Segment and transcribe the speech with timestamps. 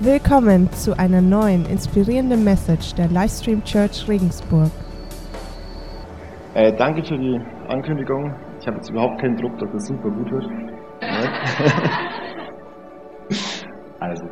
[0.00, 4.72] Willkommen zu einer neuen inspirierenden Message der Livestream Church Regensburg.
[6.54, 8.34] Äh, danke für die Ankündigung.
[8.58, 10.46] Ich habe jetzt überhaupt keinen Druck, dass das super gut wird.
[14.00, 14.24] also,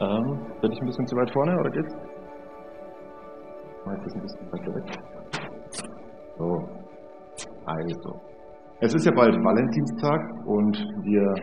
[0.00, 1.92] ähm, bin ich ein bisschen zu weit vorne oder geht's?
[3.86, 4.84] Meist ist ein bisschen weiter weg.
[6.38, 6.68] So,
[7.66, 8.20] also.
[8.78, 11.34] Es ist ja bald Valentinstag und wir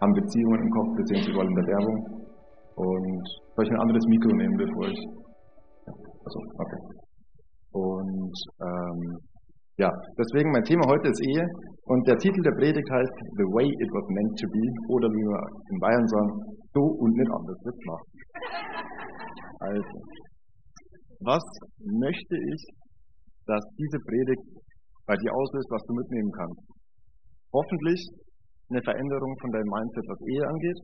[0.00, 1.98] haben Beziehungen im Kopf, beziehungsweise überall in der Werbung.
[2.78, 5.00] Und soll ich ein anderes Mikro nehmen, bevor ich.
[5.86, 6.80] Ja, also, okay.
[7.72, 9.18] Und ähm,
[9.78, 11.46] ja, deswegen mein Thema heute ist Ehe
[11.86, 15.22] und der Titel der Predigt heißt The Way It Was Meant to Be oder wie
[15.22, 16.32] wir in Bayern sagen,
[16.74, 18.06] so und nicht anders wird machen.
[19.58, 19.96] Also,
[21.22, 21.44] was
[21.78, 22.62] möchte ich,
[23.46, 24.46] dass diese Predigt
[25.06, 26.62] bei dir auslöst, was du mitnehmen kannst?
[27.54, 28.02] Hoffentlich
[28.70, 30.80] eine Veränderung von deinem Mindset, was Ehe angeht,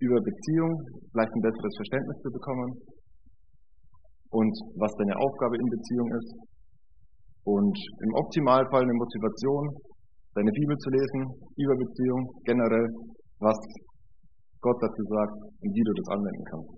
[0.00, 0.72] über Beziehung
[1.12, 2.70] vielleicht ein besseres Verständnis zu bekommen
[4.32, 6.32] und was deine Aufgabe in Beziehung ist
[7.44, 9.64] und im Optimalfall eine Motivation,
[10.34, 11.20] deine Bibel zu lesen
[11.60, 12.86] über Beziehung, generell,
[13.38, 13.58] was
[14.62, 16.72] Gott dazu sagt und wie du das anwenden kannst.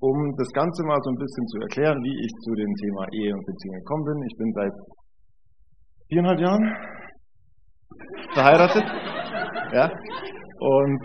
[0.00, 3.32] Um das Ganze mal so ein bisschen zu erklären, wie ich zu dem Thema Ehe
[3.36, 4.18] und Beziehung gekommen bin.
[4.24, 4.76] Ich bin seit
[6.10, 6.66] viereinhalb Jahren
[8.34, 8.84] verheiratet.
[9.72, 9.86] Ja.
[10.60, 11.02] Und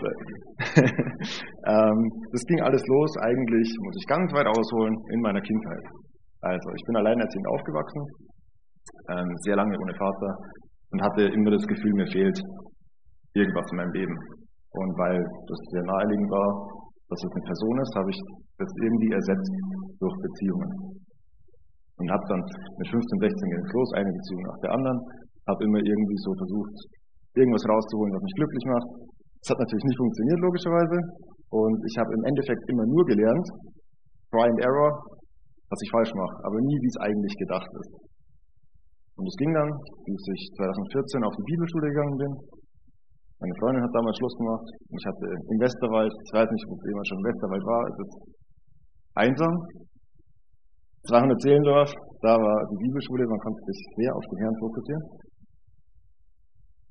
[0.76, 1.98] ähm,
[2.32, 5.84] das ging alles los, eigentlich, muss ich ganz weit ausholen, in meiner Kindheit.
[6.42, 8.02] Also ich bin alleinerziehend aufgewachsen,
[9.10, 10.36] ähm, sehr lange ohne Vater
[10.92, 12.38] und hatte immer das Gefühl, mir fehlt
[13.34, 14.16] irgendwas in meinem Leben.
[14.72, 16.50] Und weil das sehr naheliegend war,
[17.08, 18.20] dass es eine Person ist, habe ich
[18.58, 19.54] das irgendwie ersetzt
[20.00, 20.96] durch Beziehungen
[21.96, 22.42] und habe dann
[22.76, 24.98] mit 15, 16 ging es los, eine Beziehung nach der anderen,
[25.48, 26.74] habe immer irgendwie so versucht,
[27.36, 28.88] irgendwas rauszuholen, was mich glücklich macht.
[29.40, 30.96] Das hat natürlich nicht funktioniert, logischerweise.
[31.52, 33.46] Und ich habe im Endeffekt immer nur gelernt,
[34.32, 34.90] try and error,
[35.70, 37.92] was ich falsch mache, aber nie, wie es eigentlich gedacht ist.
[39.16, 39.70] Und es ging dann,
[40.04, 42.32] bis ich 2014 auf die Bibelschule gegangen bin.
[43.40, 44.66] Meine Freundin hat damals Schluss gemacht.
[44.92, 48.14] Ich hatte im Westerwald, ich weiß nicht, ob jemand schon im Westerwald war, es ist
[49.16, 49.54] einsam,
[51.06, 51.90] 300 Seelendorf,
[52.22, 55.04] da war die Bibelschule, man konnte sich sehr auf den Herrn fokussieren.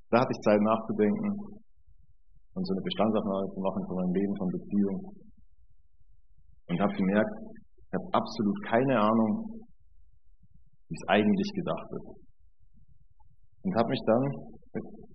[0.10, 1.30] Da hatte ich Zeit nachzudenken
[2.56, 4.98] und so eine Bestandsaufnahme zu machen von meinem Leben, von Beziehung.
[6.72, 7.36] Und habe gemerkt,
[7.76, 9.32] ich habe absolut keine Ahnung,
[10.88, 12.10] wie es eigentlich gedacht ist.
[13.68, 14.24] Und habe mich dann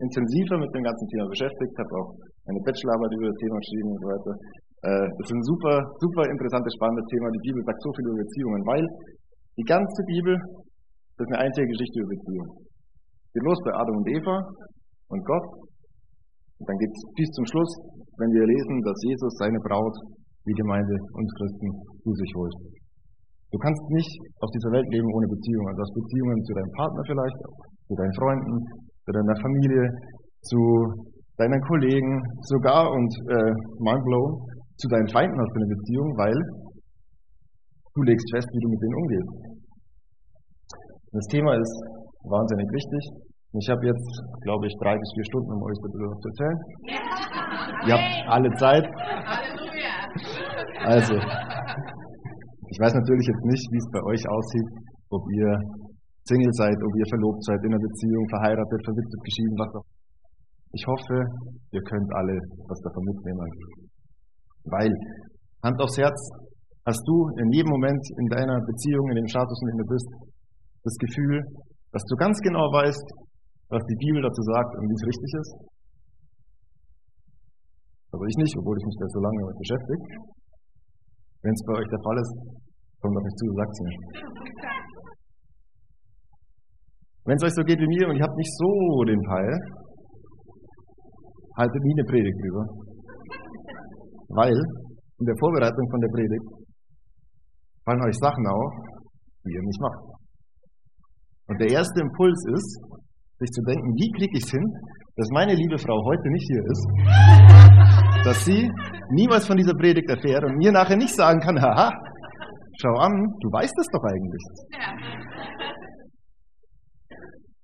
[0.05, 2.11] intensiver mit dem ganzen Thema beschäftigt, habe auch
[2.45, 4.33] eine Bachelorarbeit über das Thema geschrieben und so weiter.
[4.81, 7.29] Äh, das ist ein super, super interessantes, spannendes Thema.
[7.37, 8.85] Die Bibel sagt so viel über Beziehungen, weil
[9.61, 12.53] die ganze Bibel ist eine einzige Geschichte über Beziehungen.
[13.37, 14.37] Geht los bei Adam und Eva
[15.13, 15.47] und Gott.
[16.61, 17.73] Und dann geht es bis zum Schluss,
[18.17, 19.97] wenn wir lesen, dass Jesus seine Braut,
[20.49, 21.69] die Gemeinde, uns Christen,
[22.01, 22.57] zu sich holt.
[23.53, 25.77] Du kannst nicht auf dieser Welt leben ohne Beziehungen.
[25.77, 27.41] Du hast Beziehungen zu deinem Partner vielleicht,
[27.85, 28.55] zu deinen Freunden,
[29.05, 29.85] zu deiner Familie,
[30.41, 30.61] zu
[31.37, 32.13] deinen Kollegen,
[32.49, 34.31] sogar und äh, mindblown,
[34.81, 36.39] zu deinen Feinden hast du eine Beziehung, weil
[37.95, 39.31] du legst fest, wie du mit denen umgehst.
[41.13, 41.77] Das Thema ist
[42.25, 43.03] wahnsinnig wichtig.
[43.61, 44.11] Ich habe jetzt,
[44.47, 46.59] glaube ich, drei bis vier Stunden, um euch darüber zu erzählen.
[47.89, 48.87] Ihr habt alle Zeit.
[50.87, 54.69] Also, ich weiß natürlich jetzt nicht, wie es bei euch aussieht,
[55.11, 55.51] ob ihr
[56.25, 59.89] Single seid, ob ihr verlobt seid, in einer Beziehung, verheiratet, verwitwet, geschieden, was auch.
[60.73, 61.17] Ich hoffe,
[61.73, 62.39] ihr könnt alle
[62.71, 63.51] was davon mitnehmen.
[64.65, 64.93] Weil,
[65.63, 66.19] Hand aufs Herz,
[66.85, 70.09] hast du in jedem Moment in deiner Beziehung, in dem Status, in dem du bist,
[70.85, 71.41] das Gefühl,
[71.93, 73.07] dass du ganz genau weißt,
[73.71, 75.53] was die Bibel dazu sagt und wie es richtig ist?
[78.11, 80.05] Also ich nicht, obwohl ich mich da so lange damit beschäftige.
[81.43, 82.35] Wenn es bei euch der Fall ist,
[83.01, 83.97] kommt auf mich zu, sagt es mir.
[87.25, 89.55] Wenn es euch so geht wie mir und ihr habt nicht so den Teil,
[91.57, 92.90] haltet nie eine Predigt drüber.
[94.31, 96.47] Weil in der Vorbereitung von der Predigt
[97.85, 98.73] fallen euch Sachen auf,
[99.45, 100.21] die ihr nicht macht.
[101.49, 102.79] Und der erste Impuls ist,
[103.39, 104.65] sich zu denken, wie kriege ich es hin,
[105.17, 106.85] dass meine liebe Frau heute nicht hier ist,
[108.25, 108.71] dass sie
[109.11, 111.91] niemals von dieser Predigt erfährt und mir nachher nicht sagen kann, haha,
[112.81, 114.45] schau an, du weißt es doch eigentlich.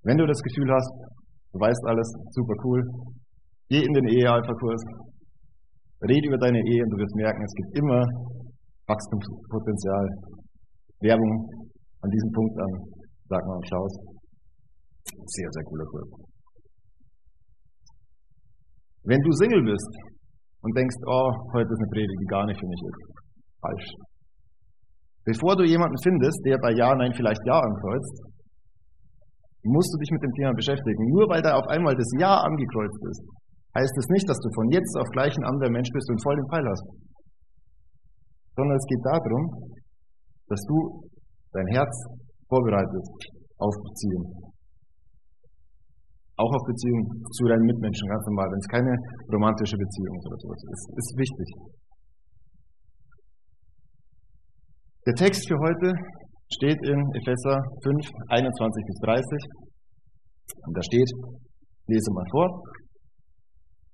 [0.02, 0.90] Wenn du das Gefühl hast,
[1.52, 2.82] du weißt alles, super cool,
[3.68, 4.82] geh in den Ehe-Alpha-Kurs,
[6.04, 8.04] Rede über deine Ehe und du wirst merken, es gibt immer
[8.86, 10.06] Wachstumspotenzial.
[11.00, 11.32] Werbung
[12.02, 12.72] an diesem Punkt an,
[13.28, 13.94] sag mal, schau's.
[15.26, 16.08] Sehr, sehr cooler Kurs.
[19.04, 19.92] Wenn du Single bist
[20.62, 23.00] und denkst, oh, heute ist eine Predigt, die gar nicht für mich ist,
[23.60, 23.88] falsch.
[25.24, 28.22] Bevor du jemanden findest, der bei Ja, Nein vielleicht Ja ankreuzt,
[29.62, 31.02] musst du dich mit dem Thema beschäftigen.
[31.10, 33.22] Nur weil da auf einmal das Ja angekreuzt ist,
[33.76, 36.36] heißt es nicht, dass du von jetzt auf gleich ein anderer Mensch bist und voll
[36.36, 36.86] den Pfeil hast.
[38.56, 39.44] Sondern es geht darum,
[40.48, 40.76] dass du
[41.52, 41.94] dein Herz
[42.48, 43.12] vorbereitest
[43.58, 44.24] auf Beziehung.
[46.36, 47.00] Auch auf Beziehung
[47.32, 48.92] zu deinen Mitmenschen, ganz normal, wenn es keine
[49.32, 51.48] romantische Beziehung ist oder sowas ist, ist wichtig.
[55.06, 55.92] Der Text für heute
[56.52, 59.66] steht in Epheser 5, 21 bis 30.
[60.66, 61.10] Und da steht,
[61.86, 62.48] lese mal vor,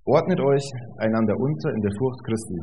[0.05, 0.67] ordnet euch
[0.99, 2.59] einander unter in der Furcht Christi.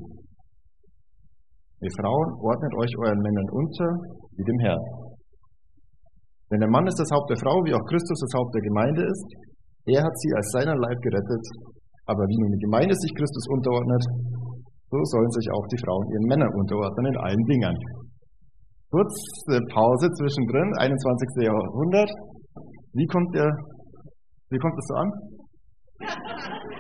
[1.80, 3.88] Ihr Frauen, ordnet euch euren Männern unter
[4.36, 4.84] wie dem Herrn.
[6.52, 9.06] Denn der Mann ist das Haupt der Frau, wie auch Christus das Haupt der Gemeinde
[9.06, 9.28] ist.
[9.88, 11.46] Er hat sie als seiner Leib gerettet.
[12.10, 14.04] Aber wie nun die Gemeinde sich Christus unterordnet,
[14.90, 17.76] so sollen sich auch die Frauen ihren Männern unterordnen in allen Dingen.
[18.90, 21.46] Kurze Pause zwischendrin, 21.
[21.46, 22.10] Jahrhundert.
[22.98, 23.48] Wie kommt der,
[24.50, 25.10] wie kommt das so an?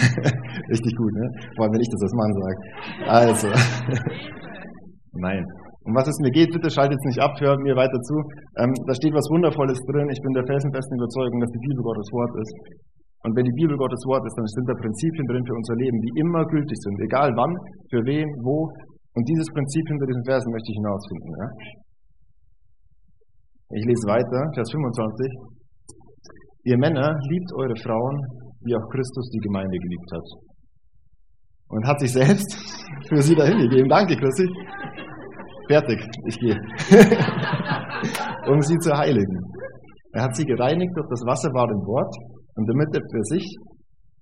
[0.72, 1.26] Richtig gut, ne?
[1.56, 2.58] Vor allem, wenn ich das als Mann sage.
[3.06, 3.48] Also.
[5.20, 5.44] Nein.
[5.84, 8.14] Um was es mir geht, bitte schaltet es nicht ab, hört mir weiter zu.
[8.60, 10.12] Ähm, da steht was Wundervolles drin.
[10.12, 12.54] Ich bin der felsenfesten Überzeugung, dass die Bibel Gottes Wort ist.
[13.24, 15.98] Und wenn die Bibel Gottes Wort ist, dann sind da Prinzipien drin für unser Leben,
[16.00, 17.52] die immer gültig sind, egal wann,
[17.92, 18.68] für wen, wo.
[19.12, 21.30] Und dieses Prinzip hinter diesen Versen möchte ich hinausfinden.
[21.36, 21.48] Ja?
[23.76, 25.52] Ich lese weiter, Vers 25.
[26.64, 28.16] Ihr Männer liebt eure Frauen,
[28.64, 30.26] wie auch Christus die Gemeinde geliebt hat.
[31.68, 32.50] Und hat sich selbst
[33.08, 33.88] für sie dahin gegeben.
[33.88, 34.46] Danke, Christi.
[35.68, 36.58] Fertig, ich gehe.
[38.50, 39.38] um sie zu heiligen.
[40.12, 42.14] Er hat sie gereinigt durch das Wasser Wort
[42.56, 43.46] und damit er für sich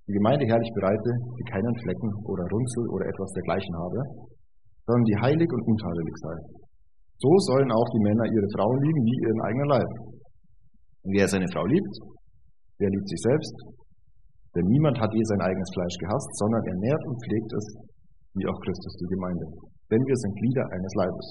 [0.07, 3.99] die Gemeinde herrlich bereite, die keinen Flecken oder Runzel oder etwas dergleichen habe,
[4.85, 6.35] sondern die heilig und untadelig sei.
[7.17, 9.91] So sollen auch die Männer ihre Frauen lieben wie ihren eigenen Leib.
[11.03, 11.93] Und wer seine Frau liebt,
[12.79, 13.53] der liebt sich selbst,
[14.55, 17.65] denn niemand hat je sein eigenes Fleisch gehasst, sondern er nährt und pflegt es,
[18.33, 19.45] wie auch Christus die Gemeinde
[19.89, 21.27] denn wir sind Glieder eines Leibes.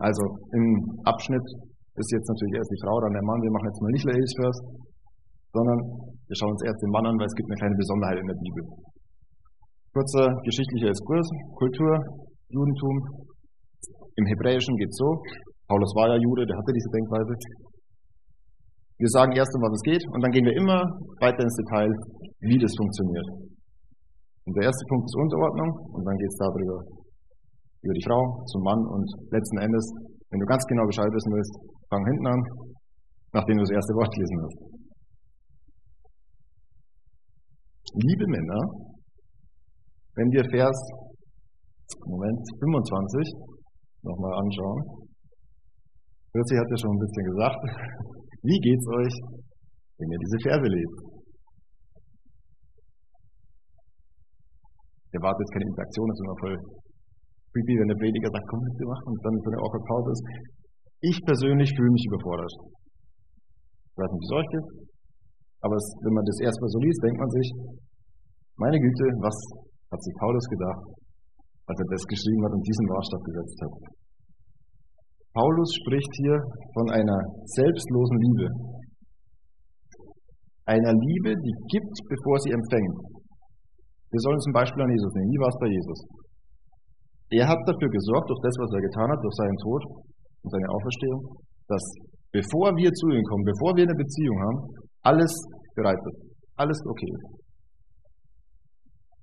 [0.00, 0.24] Also
[0.56, 0.66] im
[1.04, 1.44] Abschnitt
[1.94, 3.40] ist jetzt natürlich erst die Frau, dann der Mann.
[3.44, 4.62] Wir machen jetzt mal nicht Ladies first,
[5.52, 5.78] sondern
[6.26, 8.40] wir schauen uns erst den Mann an, weil es gibt eine kleine Besonderheit in der
[8.40, 8.62] Bibel.
[9.94, 11.92] Kurzer geschichtlicher Exkurs, Kultur,
[12.50, 12.96] Judentum.
[14.16, 15.08] Im Hebräischen geht es so,
[15.68, 17.32] Paulus war ja Jude, der hatte diese Denkweise.
[18.96, 20.86] Wir sagen erst, um was es geht, und dann gehen wir immer
[21.18, 21.90] weiter ins Detail,
[22.46, 23.28] wie das funktioniert.
[24.46, 26.78] Und der erste Punkt ist Unterordnung und dann geht es darüber,
[27.82, 29.84] über die Frau zum Mann und letzten Endes,
[30.30, 31.54] wenn du ganz genau Bescheid wissen willst,
[31.90, 32.40] fang hinten an,
[33.32, 34.58] nachdem du das erste Wort gelesen hast.
[37.98, 38.62] Liebe Männer,
[40.14, 40.78] wenn wir Vers,
[42.06, 43.54] Moment, 25
[44.02, 44.82] nochmal anschauen.
[46.32, 47.60] Fritzi hat ja schon ein bisschen gesagt,
[48.44, 49.14] wie geht's euch,
[49.98, 51.14] wenn ihr diese Verse lest?
[55.14, 56.56] erwartet jetzt keine Interaktion, das ist immer voll
[57.54, 60.24] creepy, wenn der Prediger sagt, komm, wir machen und dann so eine awkward Pause ist.
[61.06, 62.50] Ich persönlich fühle mich überfordert.
[62.50, 64.68] Ich weiß nicht, wie es euch geht,
[65.62, 67.48] aber es, wenn man das erstmal so liest, denkt man sich,
[68.58, 69.38] meine Güte, was
[69.90, 70.82] hat sich Paulus gedacht,
[71.70, 73.74] als er das geschrieben hat und diesen Maßstab gesetzt hat.
[75.34, 76.38] Paulus spricht hier
[76.78, 77.18] von einer
[77.58, 78.46] selbstlosen Liebe.
[80.64, 82.96] Einer Liebe, die gibt, bevor sie empfängt.
[84.14, 85.30] Wir sollen zum Beispiel an Jesus nehmen.
[85.34, 86.00] Wie war es bei Jesus?
[87.34, 89.82] Er hat dafür gesorgt, durch das, was er getan hat, durch seinen Tod
[90.46, 91.20] und seine Auferstehung,
[91.66, 91.82] dass
[92.30, 94.58] bevor wir zu ihm kommen, bevor wir eine Beziehung haben,
[95.02, 95.34] alles
[95.74, 96.30] bereit wird.
[96.62, 97.26] Alles okay ist.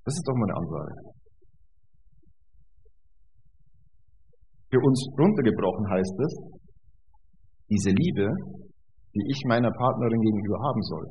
[0.04, 1.21] Das ist doch mal eine Ansage.
[4.72, 6.32] Für uns runtergebrochen heißt es,
[7.68, 8.28] diese Liebe,
[9.12, 11.06] die ich meiner Partnerin gegenüber haben soll,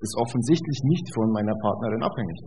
[0.00, 2.40] ist offensichtlich nicht von meiner Partnerin abhängig.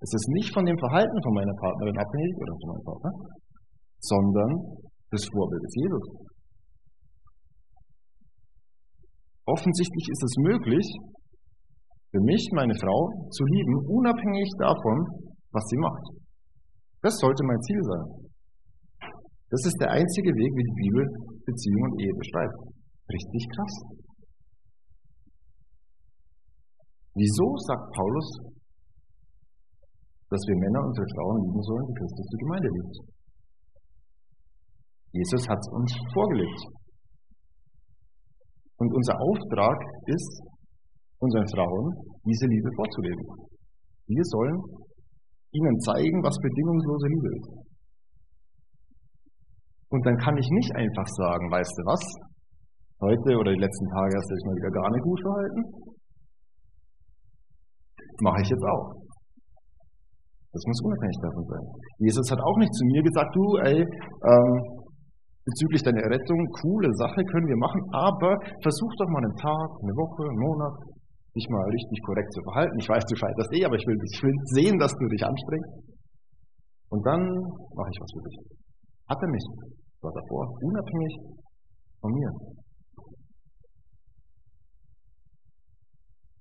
[0.00, 3.12] Es ist nicht von dem Verhalten von meiner Partnerin abhängig oder von meinem Partner,
[4.00, 4.50] sondern
[5.12, 6.06] des Vorbildes Jesus.
[9.46, 10.86] Offensichtlich ist es möglich,
[12.10, 14.98] für mich meine Frau zu lieben, unabhängig davon,
[15.50, 16.04] was sie macht.
[17.00, 18.21] Das sollte mein Ziel sein.
[19.52, 21.04] Das ist der einzige Weg, wie die Bibel
[21.44, 22.56] Beziehung und Ehe beschreibt.
[23.12, 23.74] Richtig krass.
[27.12, 28.28] Wieso sagt Paulus,
[30.32, 32.96] dass wir Männer unsere Frauen lieben sollen, wie Christus die Gemeinde liebt?
[35.12, 36.62] Jesus hat es uns vorgelegt.
[38.80, 40.32] Und unser Auftrag ist,
[41.20, 41.92] unseren Frauen
[42.24, 43.26] diese Liebe vorzuleben.
[44.08, 44.56] Wir sollen
[45.52, 47.61] ihnen zeigen, was bedingungslose Liebe ist.
[49.92, 52.00] Und dann kann ich nicht einfach sagen, weißt du was,
[53.04, 55.60] heute oder die letzten Tage hast du dich mal wieder gar nicht gut verhalten.
[58.24, 58.88] Mache ich jetzt auch.
[60.52, 61.64] Das muss unabhängig davon sein.
[62.00, 64.52] Jesus hat auch nicht zu mir gesagt, du, ey, ähm,
[65.44, 68.32] bezüglich deiner Errettung, coole Sache können wir machen, aber
[68.64, 70.76] versuch doch mal einen Tag, eine Woche, einen Monat,
[71.36, 72.76] dich mal richtig korrekt zu verhalten.
[72.80, 75.72] Ich weiß, du scheiterst eh, aber ich will, ich will sehen, dass du dich anstrengst.
[76.88, 77.20] Und dann
[77.76, 78.36] mache ich was für dich.
[79.08, 79.81] Hat er nicht.
[80.02, 81.14] War davor unabhängig
[82.00, 82.30] von mir.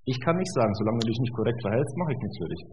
[0.06, 2.64] Ich kann nicht sagen, solange du dich nicht korrekt verhältst, mache ich nichts für dich.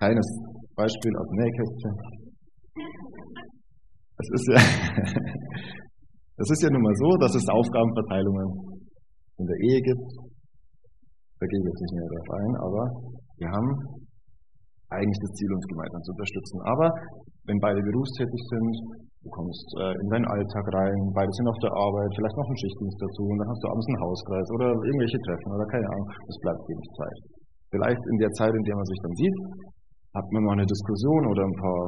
[0.00, 0.28] Kleines
[0.74, 1.94] Beispiel aus dem Nähkästchen.
[4.16, 4.60] Es ist ja,
[6.40, 8.48] ist ja nun mal so, dass es Aufgabenverteilungen
[9.36, 10.08] in der Ehe gibt.
[11.36, 12.82] Da gehe ich jetzt nicht mehr darauf ein, aber
[13.36, 13.70] wir haben
[14.88, 16.58] eigentlich das Ziel, uns gemeinsam zu unterstützen.
[16.64, 16.88] Aber
[17.44, 21.74] wenn beide berufstätig sind, du kommst äh, in deinen Alltag rein, beide sind auf der
[21.74, 25.18] Arbeit, vielleicht noch ein Schichtdienst dazu und dann hast du abends einen Hauskreis oder irgendwelche
[25.26, 27.18] Treffen oder keine Ahnung, das bleibt wenig Zeit.
[27.74, 29.36] Vielleicht in der Zeit, in der man sich dann sieht,
[30.14, 31.82] hat man mal eine Diskussion oder ein paar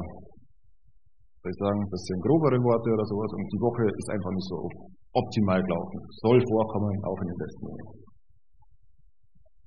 [1.39, 4.47] soll ich sagen, ein bisschen grobere Worte oder sowas und die Woche ist einfach nicht
[4.51, 4.59] so
[5.15, 5.97] optimal gelaufen.
[6.19, 7.99] Soll vorkommen, auch in den besten Momenten.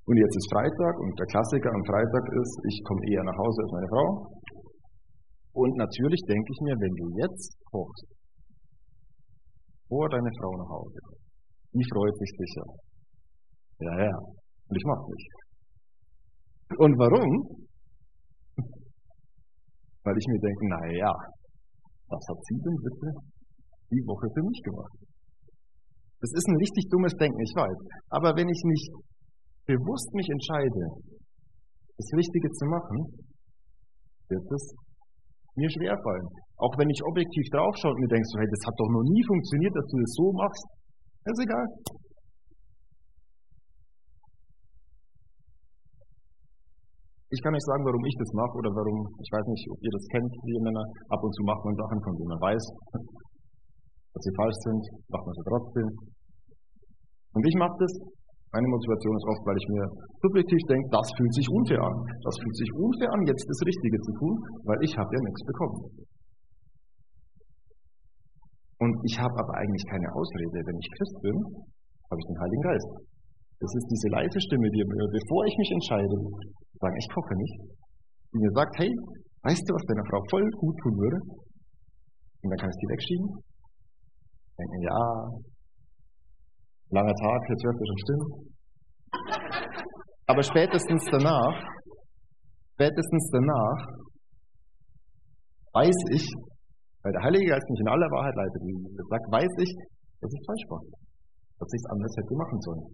[0.05, 3.59] Und jetzt ist Freitag und der Klassiker am Freitag ist, ich komme eher nach Hause
[3.64, 4.07] als meine Frau.
[5.52, 8.09] Und natürlich denke ich mir, wenn du jetzt kochst,
[9.88, 10.99] vor deine Frau nach Hause,
[11.75, 12.64] die freut sich sicher.
[13.80, 14.16] Ja, ja.
[14.68, 15.30] Und ich mach's nicht.
[16.80, 17.32] Und warum?
[20.04, 21.12] Weil ich mir denke, naja,
[22.09, 23.09] was hat sie denn bitte
[23.92, 24.97] die Woche für mich gemacht?
[26.21, 27.78] Das ist ein richtig dummes Denken, ich weiß.
[28.16, 28.88] Aber wenn ich nicht
[29.66, 30.82] bewusst mich entscheide,
[31.99, 32.99] das Richtige zu machen,
[34.28, 34.64] wird es
[35.56, 36.26] mir schwerfallen.
[36.56, 39.25] Auch wenn ich objektiv draufschaue und mir denke, so, hey, das hat doch noch nie
[39.26, 40.66] funktioniert, dass du das so machst.
[41.26, 41.66] ist egal.
[47.32, 49.88] Ich kann nicht sagen, warum ich das mache oder warum, ich weiß nicht, ob ihr
[49.88, 50.85] das kennt, wie Männer.
[51.09, 52.64] Ab und zu macht man Sachen, von denen man weiß,
[54.12, 55.88] dass sie falsch sind, macht man sie trotzdem.
[57.32, 57.92] Und ich mache das.
[58.52, 59.85] Meine Motivation ist oft, weil ich mir
[60.21, 61.97] subjektiv denke, das fühlt sich unfair an.
[62.21, 64.35] Das fühlt sich unfair an, jetzt das Richtige zu tun,
[64.68, 65.78] weil ich habe ja nichts bekommen.
[68.76, 70.59] Und ich habe aber eigentlich keine Ausrede.
[70.68, 71.37] Wenn ich Christ bin,
[72.12, 72.90] habe ich den Heiligen Geist.
[73.62, 76.16] Das ist diese leise Stimme, die mir, bevor ich mich entscheide,
[76.76, 77.56] sagen, ich koche nicht,
[78.35, 78.90] die mir sagt, hey,
[79.49, 81.18] weißt du, was deiner Frau voll gut tun würde?
[82.42, 83.28] Und dann kann ich die wegschieben.
[84.59, 85.00] Denken, ja,
[86.92, 88.28] langer Tag, jetzt hört ihr schon stimmen.
[90.28, 91.56] Aber spätestens danach,
[92.76, 93.80] spätestens danach,
[95.72, 96.25] weiß ich,
[97.02, 99.72] weil der Heilige Geist mich in aller Wahrheit leitet, wie er sagt, weiß ich,
[100.20, 100.82] dass ich falsch war.
[101.58, 102.84] Dass ich es anders hätte machen sollen.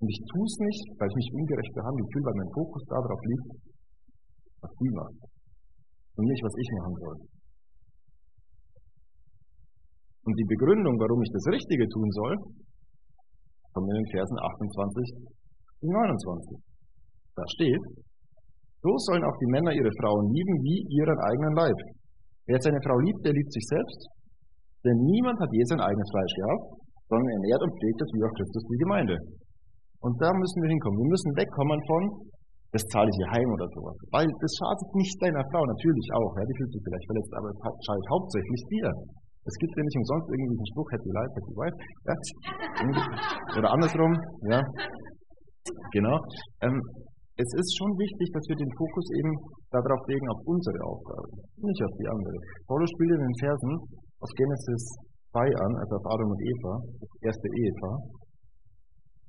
[0.00, 3.20] Und ich tue es nicht, weil ich mich ungerecht behandelt fühle, weil mein Fokus darauf
[3.20, 3.48] liegt,
[4.62, 5.20] was die macht.
[6.16, 7.16] Und nicht, was ich machen soll.
[10.24, 12.34] Und die Begründung, warum ich das Richtige tun soll,
[13.72, 15.30] kommt in den Versen 28
[15.82, 16.60] und 29.
[17.36, 17.84] Da steht,
[18.82, 21.78] so sollen auch die Männer ihre Frauen lieben wie ihren eigenen Leib.
[22.48, 24.00] Wer seine Frau liebt, der liebt sich selbst,
[24.84, 26.66] denn niemand hat je sein eigenes Fleisch gehabt,
[27.12, 29.16] sondern ernährt und pflegt es wie auch Christus die Gemeinde.
[30.00, 30.96] Und da müssen wir hinkommen.
[31.04, 32.02] Wir müssen wegkommen von,
[32.72, 33.96] das zahle ich hier heim oder sowas.
[34.14, 36.32] Weil das schadet nicht deiner Frau, natürlich auch.
[36.38, 38.88] Ja, die fühlt sich vielleicht verletzt, aber es schadet hauptsächlich dir.
[39.50, 41.76] Es gibt ja nicht umsonst irgendwie einen Spruch, happy life, happy wife.
[42.06, 42.14] Ja.
[43.58, 44.12] Oder andersrum,
[44.46, 44.62] ja.
[45.90, 46.16] Genau.
[46.62, 46.78] Ähm,
[47.34, 49.32] es ist schon wichtig, dass wir den Fokus eben
[49.74, 52.36] darauf legen, auf unsere Aufgabe, nicht auf die andere.
[52.68, 53.72] Paulus spielt in den Versen
[54.22, 54.82] aus Genesis
[55.32, 57.96] 2 an, also auf Adam und Eva, das erste Ehepaar,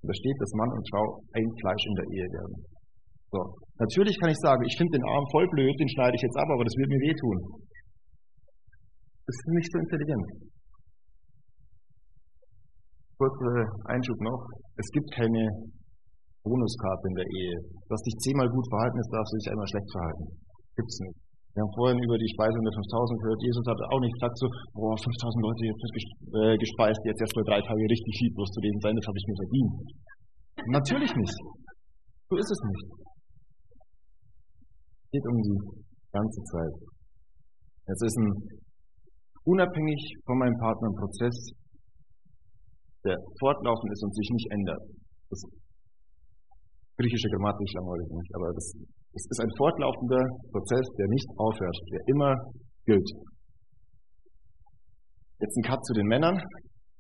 [0.01, 1.05] da steht, dass Mann und Frau
[1.37, 2.55] ein Fleisch in der Ehe werden.
[3.31, 3.39] So.
[3.79, 6.49] Natürlich kann ich sagen, ich finde den Arm voll blöd, den schneide ich jetzt ab,
[6.51, 7.37] aber das wird mir wehtun.
[9.25, 10.27] Das ist nicht so intelligent.
[13.17, 13.53] Kurzer
[13.85, 14.41] Einschub noch.
[14.77, 15.45] Es gibt keine
[16.41, 17.55] Bonuskarte in der Ehe.
[17.85, 20.25] Du hast dich zehnmal gut verhalten, jetzt darfst du dich einmal schlecht verhalten.
[20.73, 21.17] Gibt's nicht.
[21.53, 23.41] Wir haben vorhin über die Speisung der 5000 gehört.
[23.43, 27.43] Jesus hat auch nicht gesagt so, boah, 5000 Leute jetzt äh, gespeist, jetzt erst mal
[27.43, 29.73] drei Tage richtig viel bloß zu denen sein, das habe ich mir verdient.
[30.71, 31.37] Natürlich nicht.
[32.31, 32.85] So ist es nicht.
[35.03, 35.59] Es geht um die
[36.15, 36.73] ganze Zeit.
[37.83, 38.31] Es ist ein
[39.45, 41.38] unabhängig von meinem Partner ein Prozess,
[43.03, 44.81] der fortlaufend ist und sich nicht ändert.
[45.29, 45.41] Das
[46.98, 48.65] Griechische Grammatik langweilig nicht, aber das,
[49.13, 52.36] das ist ein fortlaufender Prozess, der nicht aufhört, der immer
[52.86, 53.10] gilt.
[55.41, 56.38] Jetzt ein Cut zu den Männern,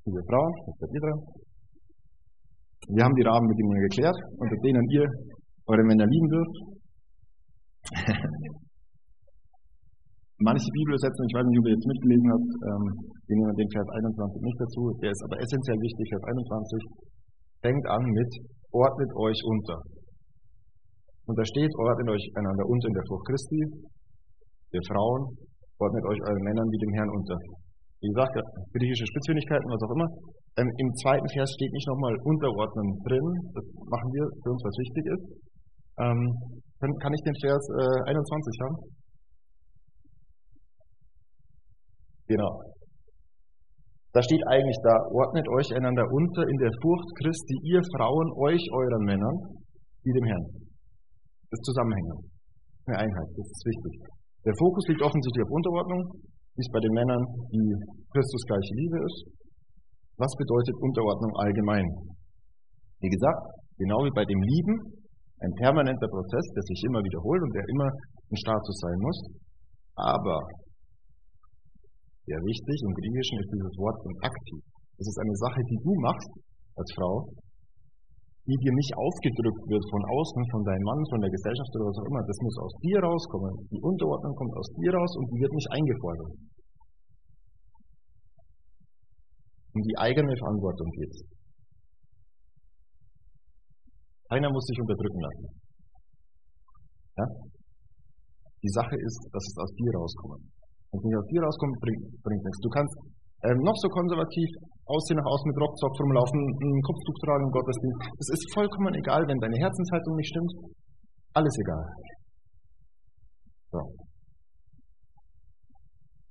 [0.05, 1.19] liebe Frauen, jetzt seid ihr dran.
[2.97, 5.05] Wir haben die Rahmenbedingungen geklärt, unter denen ihr
[5.67, 6.57] eure Männer lieben dürft.
[10.41, 12.85] Manche Bibelübersetzungen, ich weiß nicht, ob ihr jetzt mitgelesen habt, ähm,
[13.29, 16.81] wir nehmen den Vers 21 nicht dazu, der ist aber essentiell wichtig, Vers 21,
[17.61, 18.31] fängt an mit,
[18.73, 19.77] ordnet euch unter.
[21.29, 23.61] Und da steht, ordnet euch einander unter in der Furcht Christi,
[24.73, 25.29] ihr Frauen,
[25.77, 27.37] ordnet euch euren Männern wie dem Herrn unter.
[28.01, 28.33] Wie gesagt,
[28.73, 30.09] griechische Spitzfindigkeiten, was auch immer.
[30.57, 34.73] Ähm, Im zweiten Vers steht nicht nochmal unterordnen drin, das machen wir für uns, was
[34.73, 35.25] wichtig ist.
[36.01, 36.19] Ähm,
[36.81, 39.00] kann, kann ich den Vers äh, 21 haben?
[42.31, 42.53] Genau.
[44.15, 48.63] Da steht eigentlich da, ordnet euch einander unter in der Furcht Christi, ihr Frauen, euch
[48.71, 49.35] euren Männern,
[50.03, 50.45] wie dem Herrn.
[51.51, 52.31] Das Zusammenhängen.
[52.87, 53.93] Eine Einheit, das ist wichtig.
[54.47, 56.01] Der Fokus liegt offensichtlich auf Unterordnung,
[56.55, 57.71] wie es bei den Männern die
[58.15, 59.19] Christusgleiche Liebe ist.
[60.15, 61.87] Was bedeutet Unterordnung allgemein?
[63.03, 63.43] Wie gesagt,
[63.75, 64.75] genau wie bei dem Lieben,
[65.43, 69.19] ein permanenter Prozess, der sich immer wiederholt und der immer ein Status sein muss.
[69.95, 70.39] Aber
[72.25, 74.61] sehr wichtig, im Griechischen ist dieses Wort von aktiv.
[74.97, 76.31] Das ist eine Sache, die du machst
[76.77, 77.15] als Frau,
[78.45, 81.97] die dir nicht aufgedrückt wird von außen, von deinem Mann, von der Gesellschaft oder was
[82.01, 82.21] auch immer.
[82.25, 83.53] Das muss aus dir rauskommen.
[83.73, 86.31] Die Unterordnung kommt aus dir raus und die wird nicht eingefordert.
[89.73, 91.21] Um die eigene Verantwortung geht es.
[94.29, 95.47] Keiner muss sich unterdrücken lassen.
[97.17, 97.25] Ja?
[98.61, 100.60] Die Sache ist, dass es aus dir rauskommt.
[100.91, 102.59] Wenn nicht aus dir rauskommt, bringt, bringt nichts.
[102.59, 102.95] Du kannst
[103.47, 104.49] ähm, noch so konservativ
[104.85, 107.99] aussehen nach außen mit Rockzock rumlaufen, ein Kopftuch tragen im Gottesdienst.
[108.19, 110.53] Es ist vollkommen egal, wenn deine Herzenshaltung nicht stimmt.
[111.33, 111.85] Alles egal.
[113.71, 113.79] So.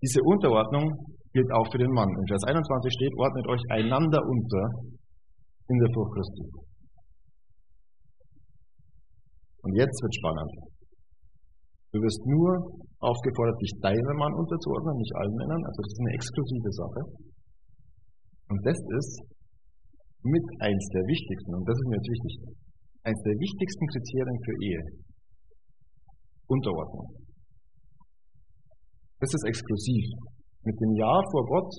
[0.05, 0.93] Diese Unterordnung
[1.33, 2.09] gilt auch für den Mann.
[2.09, 4.65] In Vers 21 steht, ordnet euch einander unter
[5.69, 6.45] in der Furcht Christi.
[9.63, 10.53] Und jetzt wird spannend.
[11.93, 15.63] Du wirst nur aufgefordert, dich deinem Mann unterzuordnen, nicht allen Männern.
[15.65, 17.03] Also das ist eine exklusive Sache.
[18.53, 19.13] Und das ist
[20.23, 22.33] mit eins der wichtigsten, und das ist mir jetzt wichtig,
[23.09, 24.83] eins der wichtigsten Kriterien für Ehe.
[26.47, 27.09] Unterordnung.
[29.21, 30.05] Das ist exklusiv.
[30.65, 31.73] Mit dem Ja vor Gott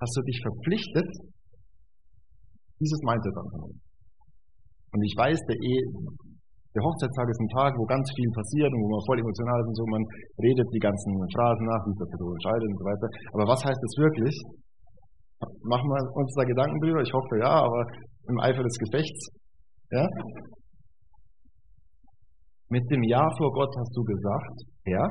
[0.00, 1.08] hast du dich verpflichtet,
[2.80, 3.80] dieses Mindset anzunehmen.
[4.92, 5.82] Und ich weiß, der Ehe,
[6.74, 9.70] der Hochzeitstag ist ein Tag, wo ganz viel passiert und wo man voll emotional ist
[9.70, 10.02] und so, man
[10.42, 13.06] redet die ganzen Phrasen nach, wie es der entscheidet und so weiter.
[13.30, 14.34] Aber was heißt das wirklich?
[15.62, 16.98] Machen wir uns da Gedanken drüber?
[16.98, 17.80] Ich hoffe ja, aber
[18.26, 19.20] im Eifer des Gefechts.
[19.94, 20.02] Ja?
[22.74, 24.56] Mit dem Ja vor Gott hast du gesagt,
[24.90, 25.04] ja,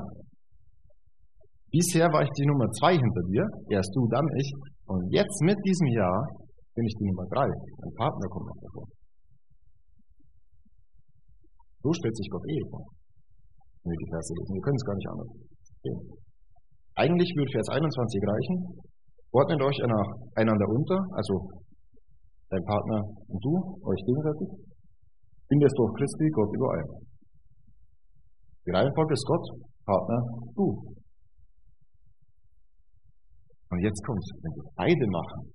[1.71, 4.51] bisher war ich die Nummer zwei hinter dir, erst du, dann ich,
[4.91, 6.11] und jetzt mit diesem Ja
[6.75, 7.47] bin ich die Nummer drei.
[7.47, 9.02] Mein Partner kommt noch davor.
[11.83, 12.87] So stellt sich Gott Ehe vor.
[13.83, 14.55] Wenn wir die Verse lesen.
[14.55, 15.31] Wir können es gar nicht anders
[15.83, 15.99] sehen.
[16.95, 18.57] Eigentlich würde Vers 21 reichen.
[19.33, 19.77] Ordnet euch
[20.39, 21.33] einander unter, also
[22.49, 24.47] dein Partner und du, euch gegenseitig,
[25.49, 26.89] in der durch Christi Gott überein.
[28.65, 29.45] Die Reihenfolge ist Gott,
[29.83, 30.19] Partner,
[30.55, 30.65] du.
[33.71, 35.51] Und jetzt kommt's, wenn wir beide machen,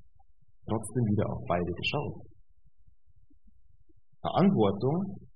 [0.66, 2.18] trotzdem wieder auf beide geschaut.
[4.20, 5.27] Verantwortung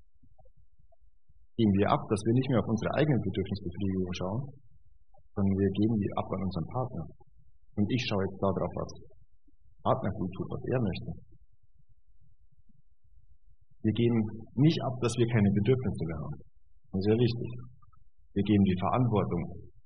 [1.56, 4.42] geben wir ab, dass wir nicht mehr auf unsere eigene Bedürfnisbefriedigung schauen,
[5.36, 7.04] sondern wir geben die ab an unseren Partner.
[7.76, 8.90] Und ich schaue jetzt darauf, was
[9.82, 11.10] Partner gut tut, was er möchte.
[13.82, 14.18] Wir geben
[14.62, 16.38] nicht ab, dass wir keine Bedürfnisse mehr haben.
[16.38, 17.50] Das ist sehr wichtig.
[18.32, 19.42] Wir geben die Verantwortung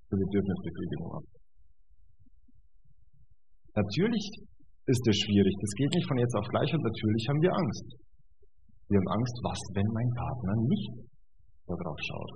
[0.07, 1.27] für Bedürfnisbefriedigung ab.
[3.75, 4.25] Natürlich
[4.87, 5.55] ist es schwierig.
[5.61, 7.87] Das geht nicht von jetzt auf gleich und natürlich haben wir Angst.
[8.87, 10.93] Wir haben Angst, was, wenn mein Partner nicht
[11.67, 12.33] da drauf schaut.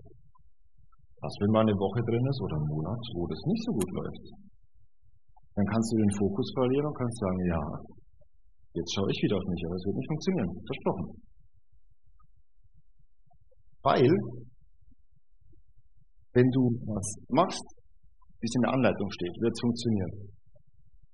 [1.20, 3.90] Was, wenn mal eine Woche drin ist oder ein Monat, wo das nicht so gut
[3.92, 4.24] läuft?
[5.54, 7.62] Dann kannst du den Fokus verlieren und kannst sagen, ja,
[8.74, 10.50] jetzt schaue ich wieder auf mich, aber es wird nicht funktionieren.
[10.64, 11.06] Versprochen.
[13.82, 14.12] Weil,
[16.32, 17.66] wenn du was machst,
[18.40, 20.12] wie es in der Anleitung steht, wird es funktionieren.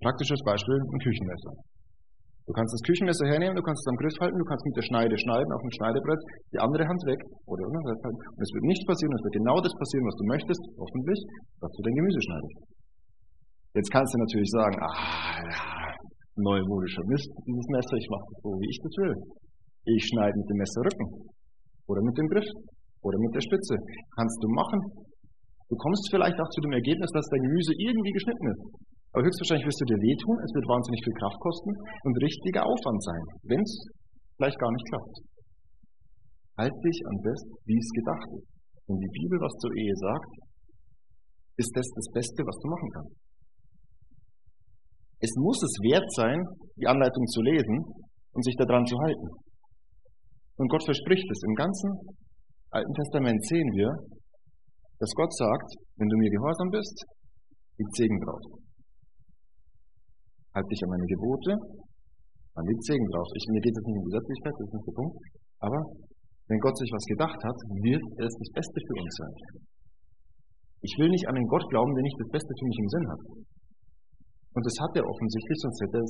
[0.00, 1.54] Praktisches Beispiel, ein Küchenmesser.
[2.46, 4.86] Du kannst das Küchenmesser hernehmen, du kannst es am Griff halten, du kannst mit der
[4.86, 6.22] Schneide schneiden auf dem Schneidebrett,
[6.54, 7.18] die andere Hand weg
[7.50, 8.22] oder halten.
[8.22, 11.18] Und es wird nichts passieren, es wird genau das passieren, was du möchtest, hoffentlich,
[11.58, 12.56] dass du dein Gemüse schneidest.
[13.74, 15.90] Jetzt kannst du natürlich sagen, ah, ja,
[16.38, 19.14] neumodischer Mist, dieses Messer, ich mache das so, wie ich das will.
[19.90, 21.06] Ich schneide mit dem Messer Rücken.
[21.90, 22.48] oder mit dem Griff
[23.02, 23.74] oder mit der Spitze.
[24.14, 24.80] Kannst du machen.
[25.66, 28.62] Du kommst vielleicht auch zu dem Ergebnis, dass dein Gemüse irgendwie geschnitten ist.
[29.16, 31.72] Aber höchstwahrscheinlich wirst du dir wehtun, es wird wahnsinnig viel Kraft kosten
[32.04, 33.72] und richtiger Aufwand sein, wenn es
[34.36, 35.16] vielleicht gar nicht klappt.
[36.60, 38.48] Halt dich an das, wie es gedacht ist.
[38.84, 40.32] Wenn die Bibel was zur Ehe sagt,
[41.56, 43.16] ist das das Beste, was du machen kannst.
[45.24, 46.36] Es muss es wert sein,
[46.76, 47.88] die Anleitung zu lesen
[48.36, 49.28] und sich daran zu halten.
[50.60, 51.40] Und Gott verspricht es.
[51.48, 51.88] Im ganzen
[52.68, 53.96] Alten Testament sehen wir,
[55.00, 57.00] dass Gott sagt, wenn du mir gehorsam bist,
[57.80, 58.65] liegt Segen drauf.
[60.56, 61.52] Halt dich an meine Gebote,
[62.56, 63.28] dann liegt Segen drauf.
[63.36, 65.16] Ich, mir geht es nicht um Gesetzlichkeit, das ist nicht der Punkt.
[65.60, 65.80] Aber
[66.48, 69.34] wenn Gott sich was gedacht hat, wird es das Beste für uns sein.
[70.80, 73.06] Ich will nicht an einen Gott glauben, der nicht das Beste für mich im Sinn
[73.12, 73.22] hat.
[74.56, 76.08] Und das hat er offensichtlich, sonst hätte er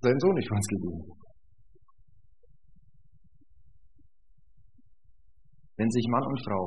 [0.00, 1.02] seinen Sohn nicht für uns gegeben.
[5.76, 6.64] Wenn sich Mann und Frau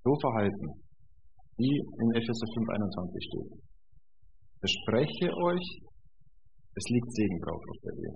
[0.00, 0.66] so verhalten,
[1.60, 3.71] wie in Epheser 5,21 steht,
[4.62, 5.66] verspreche euch,
[6.78, 8.14] es liegt Segen drauf auf der Ehe.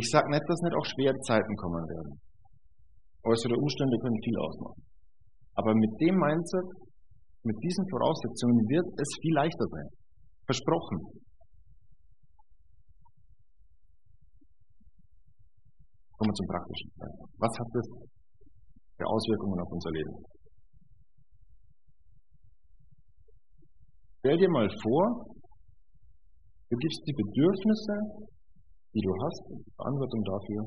[0.00, 2.12] Ich sage nicht, dass nicht auch schwere Zeiten kommen werden.
[3.26, 4.82] Äußere Umstände können viel ausmachen.
[5.54, 6.68] Aber mit dem Mindset,
[7.44, 9.88] mit diesen Voraussetzungen wird es viel leichter sein.
[10.46, 10.98] Versprochen.
[16.16, 16.88] Kommen wir zum Praktischen.
[17.36, 17.86] Was hat das
[18.96, 20.39] für Auswirkungen auf unser Leben?
[24.20, 25.32] Stell dir mal vor,
[26.68, 28.28] du gibst die Bedürfnisse,
[28.92, 30.60] die du hast, die Verantwortung dafür,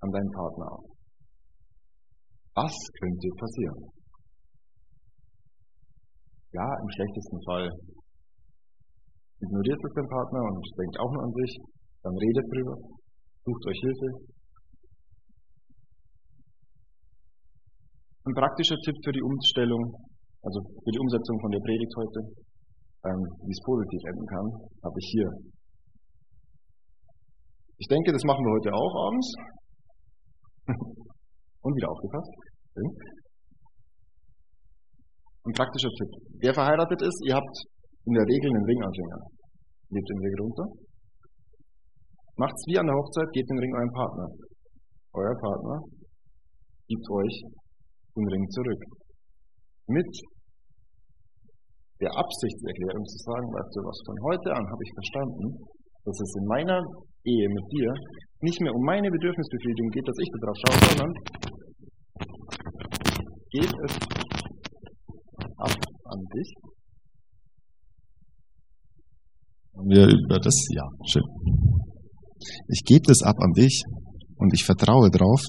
[0.00, 0.84] an deinen Partner ab.
[2.54, 3.92] Was könnte passieren?
[6.56, 7.68] Ja, im schlechtesten Fall
[9.40, 11.52] ignoriert es den Partner und denkt auch nur an sich,
[12.00, 12.76] dann redet drüber,
[13.44, 14.08] sucht euch Hilfe.
[18.24, 20.09] Ein praktischer Tipp für die Umstellung,
[20.42, 22.20] also für die Umsetzung von der Predigt heute,
[23.04, 24.46] ähm, wie es positiv enden kann,
[24.84, 25.28] habe ich hier.
[27.80, 29.28] Ich denke, das machen wir heute auch abends.
[31.64, 32.32] und wieder aufgepasst.
[35.44, 36.10] Ein praktischer Tipp.
[36.40, 37.56] Wer verheiratet ist, ihr habt
[38.04, 39.20] in der Regel einen Ring am Finger.
[39.90, 40.66] Lebt den Ring runter.
[42.36, 44.28] Macht's wie an der Hochzeit, gebt den Ring eurem Partner.
[45.12, 45.82] Euer Partner
[46.88, 47.34] gibt euch
[48.16, 48.99] den Ring zurück.
[49.90, 50.06] Mit
[52.00, 55.46] der Absichtserklärung zu sagen, weißt du was, von heute an habe ich verstanden,
[56.06, 56.78] dass es in meiner
[57.26, 57.90] Ehe mit dir
[58.40, 61.12] nicht mehr um meine Bedürfnisbefriedigung geht, dass ich darauf schaue, sondern
[63.50, 63.92] geht es
[65.58, 65.76] ab
[66.06, 66.50] an dich?
[69.90, 71.24] Wir über das, ja, schön.
[72.68, 73.82] Ich gebe das ab an dich
[74.36, 75.42] und ich vertraue darauf,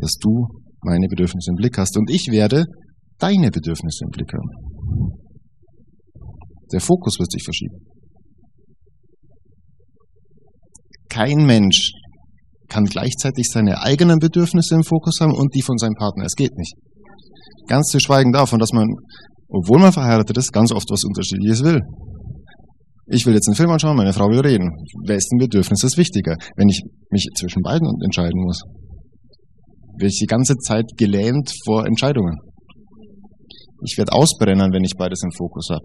[0.00, 0.46] dass du
[0.82, 2.64] meine Bedürfnisse im Blick hast und ich werde
[3.18, 4.50] deine Bedürfnisse im Blick haben.
[6.72, 7.76] Der Fokus wird sich verschieben.
[11.08, 11.92] Kein Mensch
[12.68, 16.24] kann gleichzeitig seine eigenen Bedürfnisse im Fokus haben und die von seinem Partner.
[16.24, 16.74] Es geht nicht.
[17.68, 18.86] Ganz zu schweigen davon, dass man,
[19.48, 21.80] obwohl man verheiratet ist, ganz oft was Unterschiedliches will.
[23.08, 24.68] Ich will jetzt einen Film anschauen, meine Frau will reden.
[25.06, 28.60] Wessen Bedürfnis ist wichtiger, wenn ich mich zwischen beiden entscheiden muss?
[29.98, 32.36] Werde ich die ganze Zeit gelähmt vor Entscheidungen.
[33.82, 35.84] Ich werde ausbrennen, wenn ich beides im Fokus habe.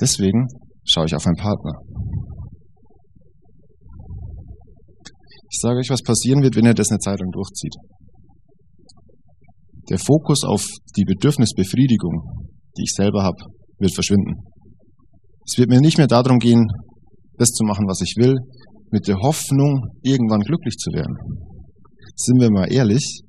[0.00, 0.46] Deswegen
[0.84, 1.72] schaue ich auf einen Partner.
[5.50, 7.74] Ich sage euch, was passieren wird, wenn ihr das eine Zeit lang durchzieht.
[9.88, 10.64] Der Fokus auf
[10.96, 12.22] die Bedürfnisbefriedigung,
[12.76, 13.36] die ich selber habe,
[13.78, 14.34] wird verschwinden.
[15.46, 16.66] Es wird mir nicht mehr darum gehen,
[17.38, 18.34] das zu machen, was ich will,
[18.90, 21.14] mit der Hoffnung, irgendwann glücklich zu werden.
[22.16, 23.22] Sind wir mal ehrlich,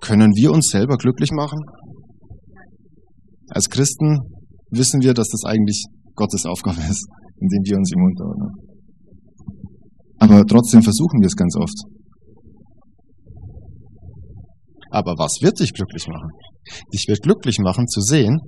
[0.00, 1.58] können wir uns selber glücklich machen?
[3.54, 4.18] Als Christen
[4.70, 5.84] wissen wir, dass das eigentlich
[6.14, 7.06] Gottes Aufgabe ist,
[7.38, 8.50] indem wir uns ihm unterordnen.
[10.18, 11.76] Aber trotzdem versuchen wir es ganz oft.
[14.90, 16.30] Aber was wird dich glücklich machen?
[16.94, 18.38] Dich wird glücklich machen zu sehen,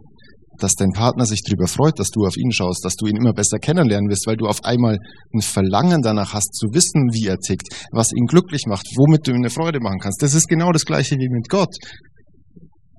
[0.59, 3.33] dass dein Partner sich darüber freut, dass du auf ihn schaust, dass du ihn immer
[3.33, 4.99] besser kennenlernen wirst, weil du auf einmal
[5.35, 9.33] ein Verlangen danach hast, zu wissen, wie er tickt, was ihn glücklich macht, womit du
[9.33, 10.23] ihm eine Freude machen kannst.
[10.23, 11.75] Das ist genau das gleiche wie mit Gott.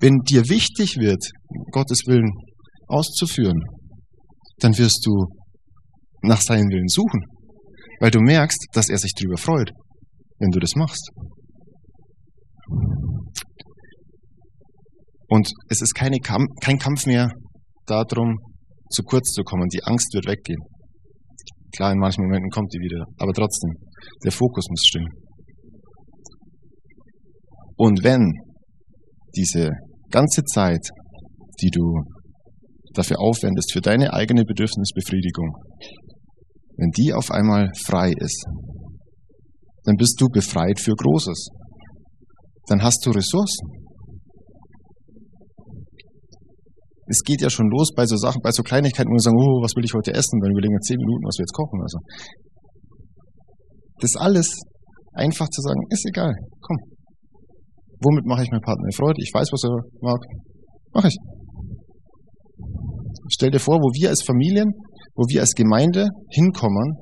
[0.00, 1.22] Wenn dir wichtig wird,
[1.72, 2.30] Gottes Willen
[2.88, 3.60] auszuführen,
[4.58, 5.26] dann wirst du
[6.22, 7.20] nach seinem Willen suchen,
[8.00, 9.70] weil du merkst, dass er sich darüber freut,
[10.38, 11.10] wenn du das machst.
[15.28, 17.28] Und es ist keine Kamp kein Kampf mehr
[17.86, 18.36] darum,
[18.90, 19.68] zu kurz zu kommen.
[19.68, 20.60] Die Angst wird weggehen.
[21.74, 23.70] Klar, in manchen Momenten kommt die wieder, aber trotzdem,
[24.24, 25.08] der Fokus muss stimmen.
[27.76, 28.32] Und wenn
[29.36, 29.70] diese
[30.10, 30.88] ganze Zeit,
[31.60, 32.02] die du
[32.94, 35.54] dafür aufwendest, für deine eigene Bedürfnisbefriedigung,
[36.76, 38.44] wenn die auf einmal frei ist,
[39.84, 41.48] dann bist du befreit für Großes.
[42.68, 43.68] Dann hast du Ressourcen.
[47.08, 49.62] Es geht ja schon los bei so Sachen, bei so Kleinigkeiten, wo wir sagen, oh,
[49.62, 50.40] was will ich heute essen?
[50.40, 51.80] Dann überlegen wir zehn Minuten, was wir jetzt kochen.
[51.80, 51.98] Also,
[54.00, 54.50] das alles
[55.14, 56.95] einfach zu sagen, ist egal, komm.
[58.00, 59.20] Womit mache ich meinem Partner Freude?
[59.22, 60.20] Ich weiß, was er mag.
[60.92, 61.16] Mach ich.
[63.28, 64.70] Stell dir vor, wo wir als Familien,
[65.14, 66.94] wo wir als Gemeinde hinkommen,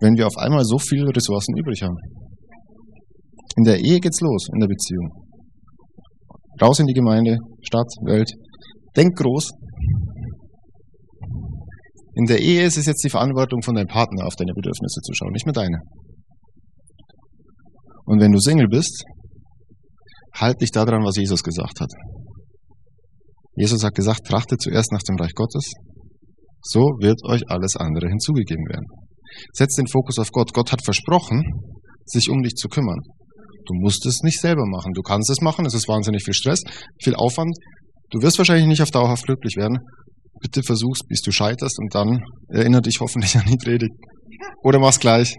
[0.00, 1.96] wenn wir auf einmal so viele Ressourcen übrig haben.
[3.56, 5.10] In der Ehe geht's los, in der Beziehung.
[6.60, 8.30] Raus in die Gemeinde, Stadt, Welt.
[8.96, 9.50] Denk groß.
[12.16, 15.12] In der Ehe ist es jetzt die Verantwortung von deinem Partner, auf deine Bedürfnisse zu
[15.14, 15.78] schauen, nicht mehr deine.
[18.06, 19.04] Und wenn du Single bist,
[20.34, 21.90] halt dich daran, was Jesus gesagt hat.
[23.56, 25.72] Jesus hat gesagt, trachtet zuerst nach dem Reich Gottes,
[26.60, 28.86] so wird euch alles andere hinzugegeben werden.
[29.52, 30.52] Setz den Fokus auf Gott.
[30.52, 31.42] Gott hat versprochen,
[32.06, 32.98] sich um dich zu kümmern.
[33.66, 34.92] Du musst es nicht selber machen.
[34.94, 35.66] Du kannst es machen.
[35.66, 36.60] Es ist wahnsinnig viel Stress,
[37.02, 37.54] viel Aufwand.
[38.10, 39.78] Du wirst wahrscheinlich nicht auf dauerhaft glücklich werden.
[40.40, 43.92] Bitte versuch's, bis du scheiterst und dann erinnere dich hoffentlich an die Predigt.
[44.62, 45.34] Oder mach's gleich.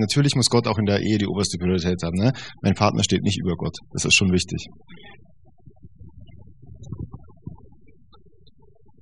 [0.00, 2.16] Natürlich muss Gott auch in der Ehe die oberste Priorität haben.
[2.16, 2.32] Ne?
[2.62, 3.76] Mein Partner steht nicht über Gott.
[3.92, 4.66] Das ist schon wichtig.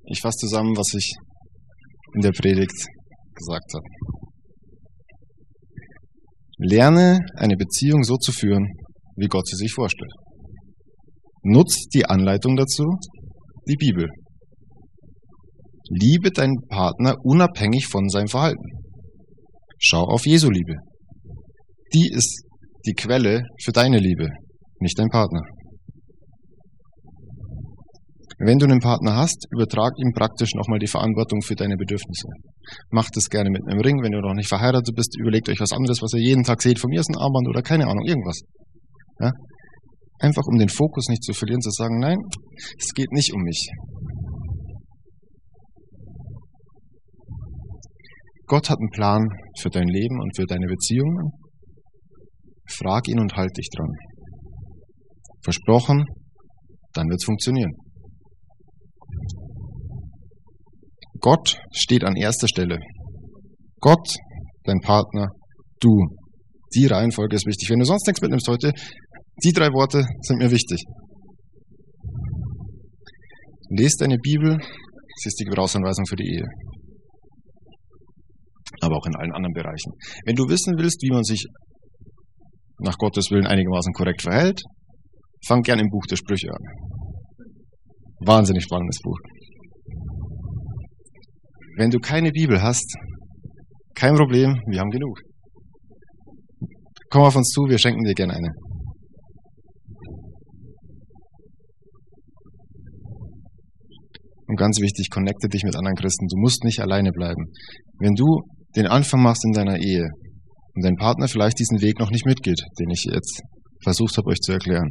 [0.06, 1.14] Ich fasse zusammen, was ich
[2.14, 2.74] in der Predigt
[3.34, 3.84] gesagt habe.
[6.58, 8.66] Lerne eine Beziehung so zu führen,
[9.16, 10.12] wie Gott sie sich vorstellt.
[11.42, 12.84] Nutz die Anleitung dazu,
[13.68, 14.08] die Bibel.
[15.90, 18.64] Liebe deinen Partner unabhängig von seinem Verhalten.
[19.78, 20.74] Schau auf Jesu Liebe.
[21.94, 22.44] Die ist
[22.86, 24.28] die Quelle für deine Liebe,
[24.80, 25.42] nicht dein Partner.
[28.40, 32.28] Wenn du einen Partner hast, übertrag ihm praktisch nochmal die Verantwortung für deine Bedürfnisse.
[32.90, 35.72] Macht es gerne mit einem Ring, wenn du noch nicht verheiratet bist, überlegt euch was
[35.72, 36.78] anderes, was ihr jeden Tag seht.
[36.78, 38.38] Von mir ist ein Armband oder keine Ahnung, irgendwas.
[39.20, 39.32] Ja?
[40.20, 42.18] Einfach um den Fokus nicht zu verlieren, zu sagen, nein,
[42.78, 43.68] es geht nicht um mich.
[48.46, 49.26] Gott hat einen Plan
[49.58, 51.32] für dein Leben und für deine Beziehungen.
[52.70, 53.90] Frag ihn und halt dich dran.
[55.42, 56.04] Versprochen,
[56.92, 57.72] dann wird's funktionieren.
[61.20, 62.78] Gott steht an erster Stelle.
[63.80, 64.14] Gott,
[64.64, 65.28] dein Partner,
[65.80, 65.90] du.
[66.74, 67.70] Die Reihenfolge ist wichtig.
[67.70, 68.72] Wenn du sonst nichts mitnimmst heute,
[69.42, 70.84] die drei Worte sind mir wichtig.
[73.70, 76.46] Lest deine Bibel, das ist die Gebrauchsanweisung für die Ehe.
[78.80, 79.92] Aber auch in allen anderen Bereichen.
[80.26, 81.46] Wenn du wissen willst, wie man sich
[82.80, 84.60] nach Gottes Willen einigermaßen korrekt verhält,
[85.46, 86.62] fang gern im Buch der Sprüche an.
[88.24, 89.18] Wahnsinnig spannendes Buch.
[91.76, 92.96] Wenn du keine Bibel hast,
[93.94, 95.20] kein Problem, wir haben genug.
[97.10, 98.48] Komm auf uns zu, wir schenken dir gerne eine.
[104.46, 106.26] Und ganz wichtig, connecte dich mit anderen Christen.
[106.28, 107.44] Du musst nicht alleine bleiben.
[108.00, 108.40] Wenn du
[108.76, 110.08] den Anfang machst in deiner Ehe
[110.78, 113.40] und dein Partner vielleicht diesen Weg noch nicht mitgeht, den ich jetzt
[113.82, 114.88] versucht habe euch zu erklären,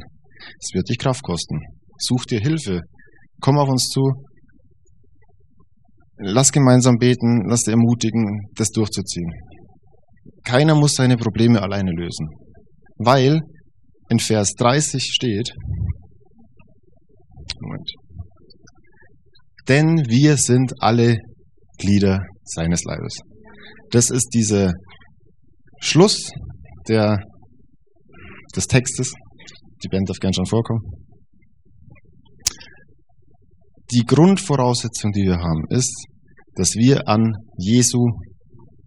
[0.60, 1.58] es wird dich Kraft kosten.
[1.96, 2.82] Such dir Hilfe.
[3.40, 4.02] Komm auf uns zu.
[6.18, 9.30] Lass gemeinsam beten, lass dir ermutigen, das durchzuziehen.
[10.44, 12.28] Keiner muss seine Probleme alleine lösen.
[12.98, 13.40] Weil
[14.10, 15.50] in Vers 30 steht,
[17.60, 17.90] Moment,
[19.68, 21.16] denn wir sind alle
[21.78, 23.20] Glieder seines Leibes.
[23.90, 24.72] Das ist dieser
[25.80, 26.30] Schluss
[26.88, 27.18] der,
[28.54, 29.12] des Textes.
[29.82, 30.82] Die Band darf gern schon vorkommen.
[33.92, 35.94] Die Grundvoraussetzung, die wir haben, ist,
[36.56, 38.04] dass wir an Jesu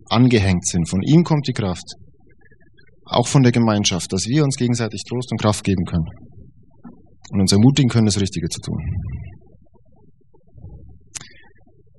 [0.09, 0.87] angehängt sind.
[0.89, 1.85] Von ihm kommt die Kraft.
[3.05, 6.05] Auch von der Gemeinschaft, dass wir uns gegenseitig Trost und Kraft geben können.
[7.31, 8.77] Und uns ermutigen können, das Richtige zu tun.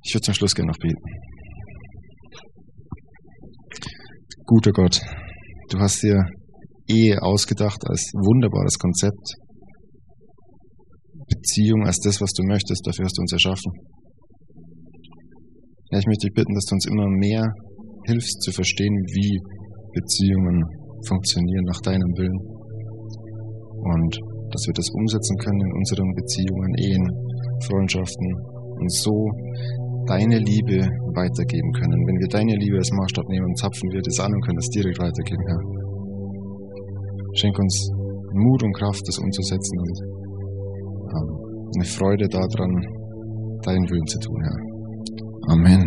[0.04, 1.31] Ich würde zum Schluss gerne noch beten.
[4.52, 5.00] Guter Gott,
[5.70, 6.28] du hast dir
[6.86, 9.32] Ehe ausgedacht als wunderbares Konzept.
[11.24, 13.72] Beziehung als das, was du möchtest, dafür hast du uns erschaffen.
[15.88, 17.48] Ja, ich möchte dich bitten, dass du uns immer mehr
[18.04, 19.40] hilfst zu verstehen, wie
[19.96, 20.60] Beziehungen
[21.08, 22.40] funktionieren nach deinem Willen.
[23.88, 24.12] Und
[24.52, 27.08] dass wir das umsetzen können in unseren Beziehungen, Ehen,
[27.64, 28.28] Freundschaften
[28.76, 29.16] und so
[30.06, 32.00] deine Liebe weitergeben können.
[32.06, 34.98] Wenn wir deine Liebe als Maßstab nehmen, zapfen wir das an und können das direkt
[34.98, 35.62] weitergeben, Herr.
[37.34, 37.90] Schenk uns
[38.34, 39.96] Mut und Kraft, das umzusetzen und
[41.12, 41.28] ähm,
[41.76, 42.72] eine Freude daran,
[43.64, 45.54] deinen Willen zu tun, Herr.
[45.54, 45.84] Amen.